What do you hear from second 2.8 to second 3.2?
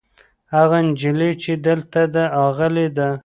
ده.